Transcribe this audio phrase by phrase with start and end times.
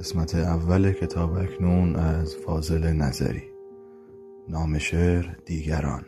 [0.00, 3.42] قسمت اول کتاب اکنون از فاضل نظری.
[4.48, 6.04] نام شعر دیگران.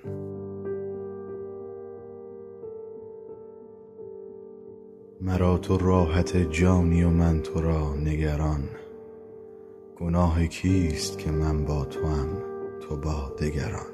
[5.20, 8.68] مرا تو راحت جانی و من تو را نگران.
[10.00, 12.28] گناه کیست که من با توام
[12.80, 13.92] تو با دگران؟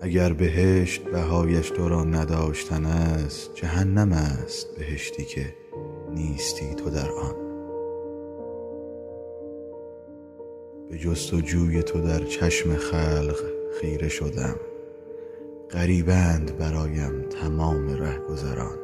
[0.00, 5.54] اگر بهشت بهایش تو را نداشتن است جهنم است بهشتی که
[6.14, 7.53] نیستی تو در آن.
[10.90, 13.36] به جستجوی تو در چشم خلق
[13.80, 14.56] خیره شدم.
[15.70, 18.78] غریبند برایم تمام رهگذران.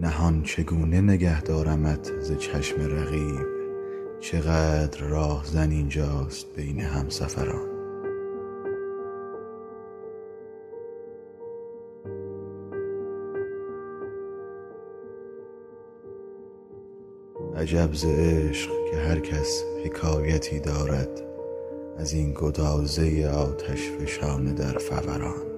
[0.00, 3.46] نهان چگونه نگه دارمت ز چشم رقیب؟
[4.20, 7.79] چقدر راهزن اینجاست بین همسفران؟
[17.56, 21.22] عجب ز عشق که هر کس حکایتی دارد
[21.98, 25.50] از این گدازه آتش فشانه در فوران.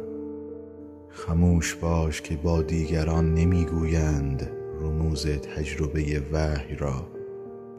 [1.09, 7.07] خموش باش که با دیگران نمی‌گویند رموز تجربه وحی را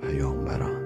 [0.02, 0.84] پیامبران.